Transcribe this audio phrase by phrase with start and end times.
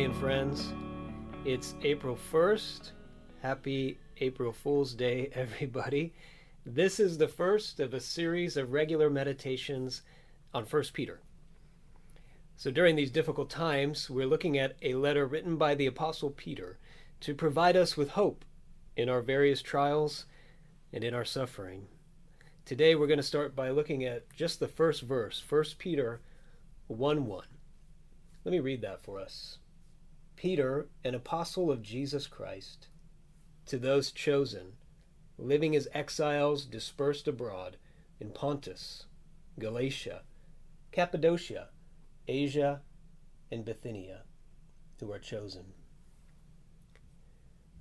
[0.00, 0.72] family and friends.
[1.44, 2.92] It's April 1st.
[3.42, 6.14] Happy April Fool's Day, everybody.
[6.64, 10.00] This is the first of a series of regular meditations
[10.54, 11.20] on 1 Peter.
[12.56, 16.78] So during these difficult times, we're looking at a letter written by the Apostle Peter
[17.20, 18.46] to provide us with hope
[18.96, 20.24] in our various trials
[20.94, 21.88] and in our suffering.
[22.64, 26.22] Today we're going to start by looking at just the first verse, 1 Peter
[26.86, 27.44] 1 1.
[28.46, 29.58] Let me read that for us.
[30.40, 32.88] Peter, an apostle of Jesus Christ,
[33.66, 34.72] to those chosen,
[35.36, 37.76] living as exiles dispersed abroad
[38.18, 39.04] in Pontus,
[39.58, 40.22] Galatia,
[40.92, 41.68] Cappadocia,
[42.26, 42.80] Asia,
[43.52, 44.22] and Bithynia,
[44.98, 45.74] who are chosen.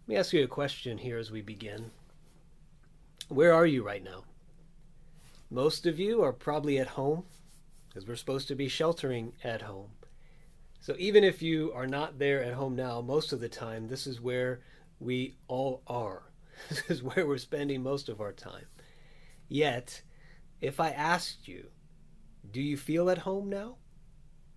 [0.06, 1.92] Let me ask you a question here as we begin.
[3.30, 4.26] Where are you right now?
[5.50, 7.24] Most of you are probably at home,
[7.88, 9.92] because we're supposed to be sheltering at home.
[10.80, 14.08] So even if you are not there at home now, most of the time, this
[14.08, 14.62] is where
[15.00, 16.24] we all are.
[16.70, 18.66] This is where we're spending most of our time.
[19.48, 20.02] Yet,
[20.60, 21.68] if I asked you,
[22.52, 23.78] do you feel at home now?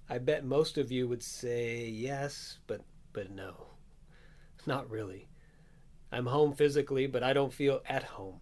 [0.09, 3.67] I bet most of you would say yes, but but no.
[4.67, 5.29] Not really.
[6.11, 8.41] I'm home physically, but I don't feel at home.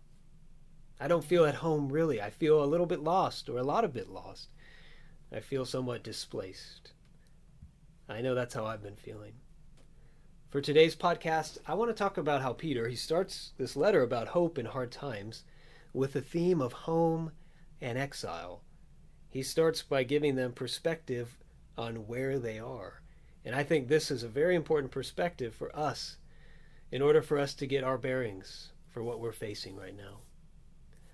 [0.98, 2.20] I don't feel at home really.
[2.20, 4.48] I feel a little bit lost or a lot of bit lost.
[5.32, 6.92] I feel somewhat displaced.
[8.10, 9.34] I know that's how I've been feeling.
[10.48, 14.28] For today's podcast, I want to talk about how Peter, he starts this letter about
[14.28, 15.44] hope in hard times
[15.92, 17.30] with the theme of home
[17.80, 18.62] and exile.
[19.28, 21.38] He starts by giving them perspective
[21.78, 23.00] on where they are.
[23.44, 26.16] And I think this is a very important perspective for us
[26.90, 30.18] in order for us to get our bearings for what we're facing right now.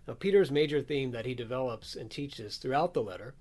[0.09, 3.35] Now, Peter's major theme that he develops and teaches throughout the letter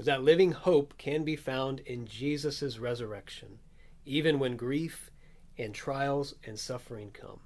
[0.00, 3.58] is that living hope can be found in Jesus' resurrection,
[4.06, 5.10] even when grief
[5.58, 7.40] and trials and suffering come.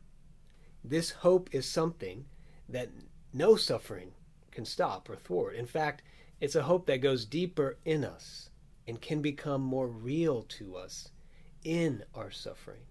[0.85, 2.27] This hope is something
[2.69, 2.91] that
[3.33, 4.13] no suffering
[4.53, 5.57] can stop or thwart.
[5.57, 6.03] In fact,
[6.41, 8.51] it's a hope that goes deeper in us
[8.87, 11.09] and can become more real to us
[11.65, 12.83] in our suffering.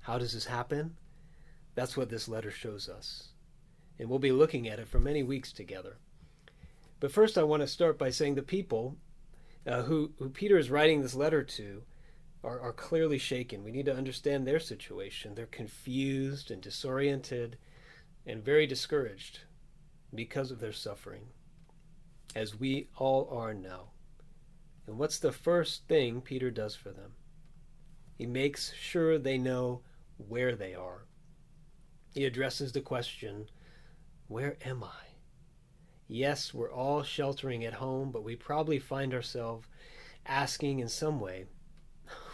[0.00, 0.94] How does this happen?
[1.74, 3.28] That's what this letter shows us.
[3.98, 5.96] And we'll be looking at it for many weeks together.
[7.04, 8.96] But first, I want to start by saying the people
[9.66, 11.82] uh, who, who Peter is writing this letter to
[12.42, 13.62] are, are clearly shaken.
[13.62, 15.34] We need to understand their situation.
[15.34, 17.58] They're confused and disoriented
[18.24, 19.40] and very discouraged
[20.14, 21.26] because of their suffering,
[22.34, 23.90] as we all are now.
[24.86, 27.12] And what's the first thing Peter does for them?
[28.16, 29.82] He makes sure they know
[30.16, 31.04] where they are.
[32.14, 33.50] He addresses the question,
[34.26, 35.03] Where am I?
[36.06, 39.66] Yes, we're all sheltering at home, but we probably find ourselves
[40.26, 41.46] asking in some way,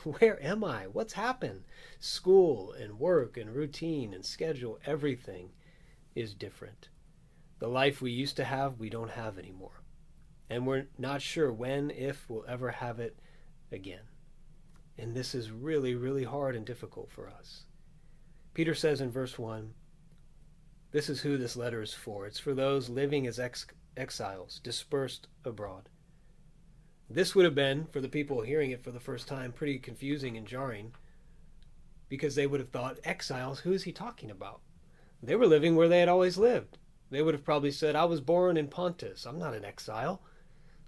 [0.05, 0.87] Where am I?
[0.87, 1.65] What's happened?
[1.99, 5.51] School and work and routine and schedule, everything
[6.15, 6.89] is different.
[7.59, 9.83] The life we used to have, we don't have anymore.
[10.49, 13.19] And we're not sure when, if we'll ever have it
[13.71, 14.03] again.
[14.99, 17.65] And this is really, really hard and difficult for us.
[18.53, 19.75] Peter says in verse 1
[20.93, 22.27] this is who this letter is for.
[22.27, 25.89] It's for those living as ex- exiles, dispersed abroad.
[27.09, 30.37] This would have been, for the people hearing it for the first time, pretty confusing
[30.37, 30.93] and jarring
[32.09, 34.61] because they would have thought, exiles, who is he talking about?
[35.23, 36.77] They were living where they had always lived.
[37.11, 39.27] They would have probably said, I was born in Pontus.
[39.27, 40.21] I'm not an exile.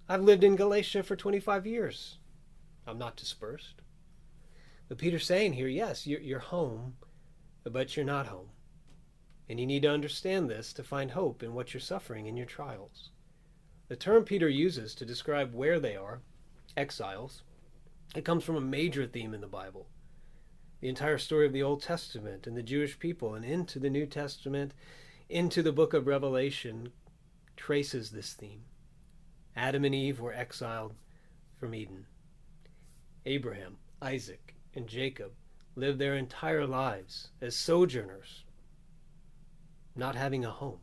[0.08, 2.18] I've lived in Galatia for 25 years.
[2.86, 3.82] I'm not dispersed.
[4.88, 6.96] But Peter's saying here, yes, you're, you're home,
[7.64, 8.48] but you're not home.
[9.48, 12.46] And you need to understand this to find hope in what you're suffering in your
[12.46, 13.10] trials.
[13.88, 16.20] The term Peter uses to describe where they are,
[16.76, 17.42] exiles,
[18.14, 19.86] it comes from a major theme in the Bible.
[20.80, 24.06] The entire story of the Old Testament and the Jewish people and into the New
[24.06, 24.72] Testament,
[25.28, 26.92] into the book of Revelation,
[27.56, 28.64] traces this theme.
[29.54, 30.94] Adam and Eve were exiled
[31.58, 32.06] from Eden.
[33.24, 35.32] Abraham, Isaac, and Jacob
[35.76, 38.41] lived their entire lives as sojourners
[39.94, 40.80] not having a home.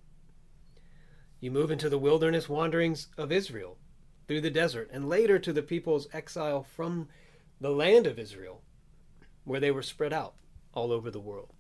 [1.40, 3.78] You move into the wilderness wanderings of Israel
[4.28, 7.08] through the desert, and later to the people's exile from
[7.60, 8.62] the land of Israel,
[9.44, 10.36] where they were spread out
[10.74, 11.52] all over the world.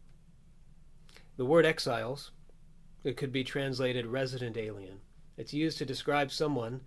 [1.38, 2.32] The word exiles,
[3.04, 5.00] it could be translated resident alien.
[5.36, 6.82] It's used to describe someone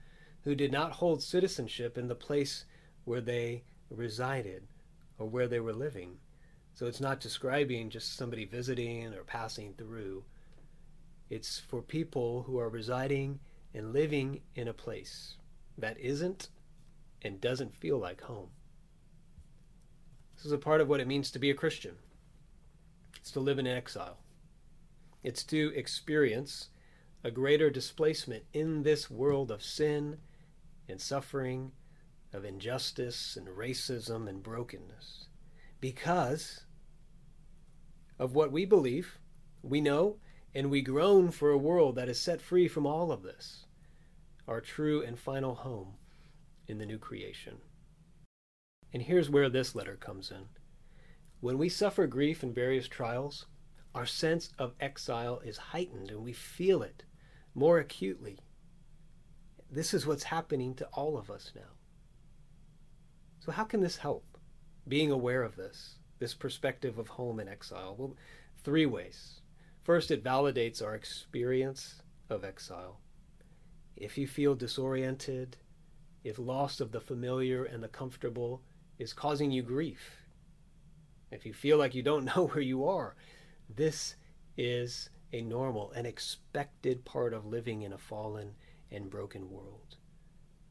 [0.44, 2.64] who did not hold citizenship in the place
[3.04, 4.62] where they resided
[5.18, 6.18] or where they were living.
[6.74, 10.24] So it's not describing just somebody visiting or passing through.
[11.32, 13.40] It's for people who are residing
[13.73, 15.37] and living in a place
[15.79, 16.50] that isn't
[17.23, 18.50] and doesn't feel like home.
[20.37, 21.94] This is a part of what it means to be a Christian.
[23.17, 24.19] It's to live in exile.
[25.23, 26.69] It's to experience
[27.25, 30.19] a greater displacement in this world of sin
[30.87, 31.73] and suffering,
[32.34, 35.29] of injustice and racism and brokenness.
[35.81, 36.64] Because
[38.19, 39.17] of what we believe,
[39.62, 40.19] we know,
[40.54, 43.64] and we groan for a world that is set free from all of this,
[44.46, 45.94] our true and final home
[46.66, 47.58] in the new creation.
[48.93, 50.49] And here's where this letter comes in.
[51.40, 53.46] When we suffer grief and various trials,
[53.94, 57.05] our sense of exile is heightened and we feel it
[57.55, 58.38] more acutely.
[59.70, 61.76] This is what's happening to all of us now.
[63.40, 64.38] So, how can this help?
[64.87, 67.96] Being aware of this, this perspective of home and exile?
[67.98, 68.16] Well,
[68.62, 69.41] three ways.
[69.82, 73.00] First, it validates our experience of exile.
[73.96, 75.56] If you feel disoriented,
[76.23, 78.62] if loss of the familiar and the comfortable
[78.99, 80.19] is causing you grief,
[81.32, 83.17] if you feel like you don't know where you are,
[83.69, 84.14] this
[84.56, 88.55] is a normal and expected part of living in a fallen
[88.90, 89.96] and broken world.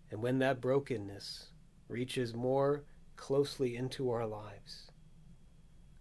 [0.10, 1.48] And when that brokenness
[1.90, 2.84] reaches more
[3.18, 4.92] closely into our lives,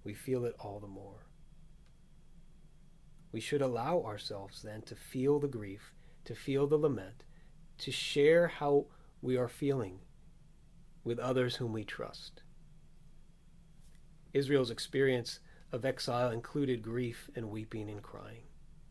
[0.05, 1.30] we feel it all the more.
[3.33, 5.93] We should allow ourselves then to feel the grief,
[6.25, 7.25] to feel the lament,
[7.79, 8.87] to share how
[9.23, 10.01] we are feeling
[11.05, 12.43] with others whom we trust.
[14.33, 15.41] Israel's experience
[15.73, 18.43] of exile included grief and weeping and crying.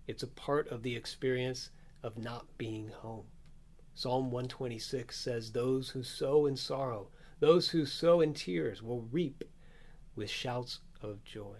[0.07, 1.69] It's a part of the experience
[2.01, 3.25] of not being home.
[3.93, 7.09] Psalm 126 says, Those who sow in sorrow,
[7.39, 9.43] those who sow in tears, will reap
[10.15, 11.57] with shouts of joy.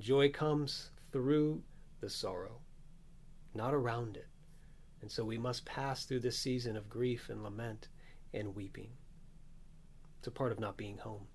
[0.00, 1.62] Joy comes through
[2.00, 2.58] the sorrow,
[3.54, 4.26] not around it.
[5.00, 7.86] And so we must pass through this season of grief and lament
[8.32, 8.90] and weeping.
[10.18, 11.28] It's a part of not being home.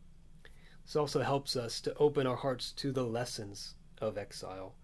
[0.83, 4.75] This also helps us to open our hearts to the lessons of exile.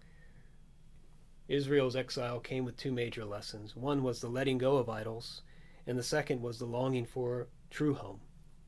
[1.50, 3.76] Israel's exile came with two major lessons.
[3.76, 5.42] One was the letting go of idols,
[5.86, 8.22] and the second was the longing for true home,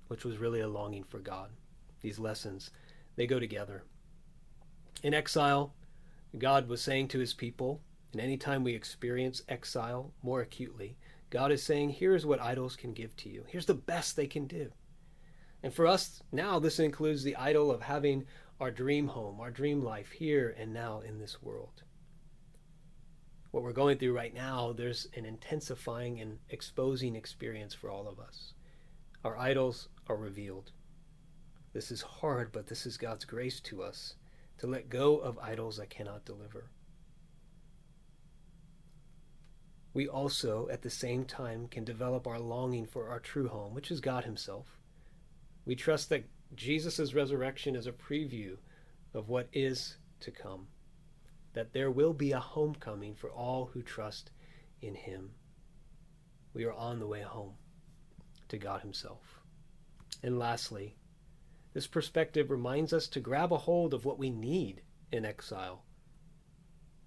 [0.09, 1.51] which was really a longing for God.
[2.01, 2.69] These lessons,
[3.15, 3.85] they go together.
[5.03, 5.73] In exile,
[6.37, 7.81] God was saying to his people,
[8.11, 10.97] and anytime we experience exile more acutely,
[11.29, 13.43] God is saying, here's what idols can give to you.
[13.47, 14.71] Here's the best they can do.
[15.63, 18.25] And for us now, this includes the idol of having
[18.59, 21.83] our dream home, our dream life here and now in this world.
[23.51, 28.19] What we're going through right now, there's an intensifying and exposing experience for all of
[28.19, 28.53] us.
[29.23, 30.71] Our idols are revealed.
[31.73, 34.15] This is hard, but this is God's grace to us
[34.59, 36.69] to let go of idols I cannot deliver.
[39.93, 43.89] We also, at the same time, can develop our longing for our true home, which
[43.89, 44.77] is God Himself.
[45.65, 46.25] We trust that
[46.55, 48.57] Jesus' resurrection is a preview
[49.13, 50.67] of what is to come,
[51.53, 54.29] that there will be a homecoming for all who trust
[54.81, 55.31] in Him.
[56.53, 57.55] We are on the way home
[58.49, 59.39] to God Himself.
[60.23, 60.95] And lastly,
[61.77, 64.81] this perspective reminds us to grab a hold of what we need
[65.11, 65.83] in exile,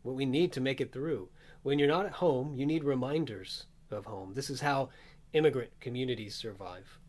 [0.02, 1.28] what we need to make it through.
[1.64, 4.32] When you're not at home, you need reminders of home.
[4.32, 4.90] This is how
[5.32, 7.00] immigrant communities survive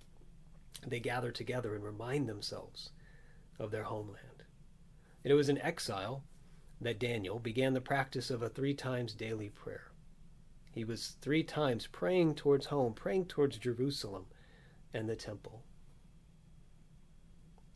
[0.88, 2.90] they gather together and remind themselves
[3.60, 4.42] of their homeland.
[5.24, 6.24] And it was in exile
[6.82, 9.92] that Daniel began the practice of a three times daily prayer.
[10.72, 14.26] He was three times praying towards home, praying towards Jerusalem
[14.96, 15.64] and the temple.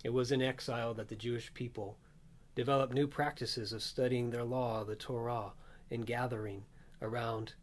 [0.05, 1.97] It was in exile that the Jewish people
[2.53, 5.53] developed new practices of studying their law, the Torah,
[5.89, 6.63] and gathering
[7.01, 7.55] around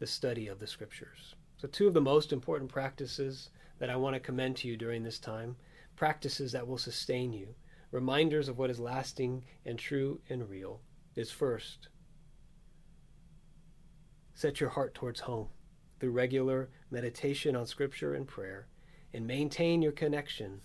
[0.00, 1.36] the study of the scriptures.
[1.56, 5.04] So, two of the most important practices that I want to commend to you during
[5.04, 5.54] this time,
[5.94, 7.54] practices that will sustain you,
[7.92, 10.80] reminders of what is lasting and true and real,
[11.14, 11.90] is first,
[14.34, 15.50] set your heart towards home
[16.00, 18.66] through regular meditation on Scripture and prayer,
[19.12, 20.60] and maintain your connection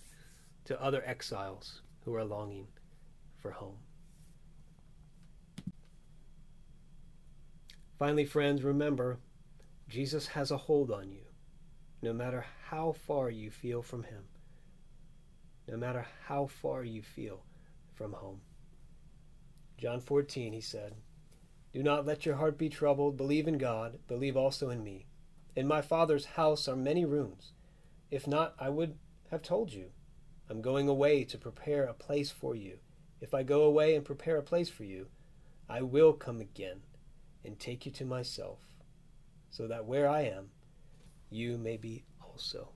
[0.70, 2.68] to other exiles who are longing
[3.42, 3.78] for home.
[7.98, 9.18] Finally, friends, remember
[9.88, 11.24] Jesus has a hold on you
[12.00, 14.22] no matter how far you feel from Him,
[15.66, 17.42] no matter how far you feel
[17.92, 18.40] from home.
[19.76, 20.94] John 14, he said,
[21.72, 23.16] Do not let your heart be troubled.
[23.16, 23.98] Believe in God.
[24.06, 25.06] Believe also in me.
[25.56, 27.50] In my Father's house are many rooms.
[28.08, 28.98] If not, I would
[29.32, 29.90] have told you.
[30.50, 32.78] I'm going away to prepare a place for you.
[33.20, 35.06] If I go away and prepare a place for you,
[35.68, 36.80] I will come again
[37.44, 38.58] and take you to myself,
[39.48, 40.50] so that where I am,
[41.30, 42.70] you may be also.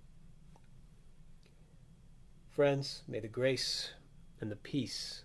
[2.49, 3.91] Friends, may the grace
[4.41, 5.25] and the peace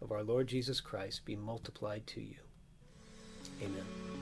[0.00, 2.36] of our Lord Jesus Christ be multiplied to you.
[3.60, 4.13] Amen.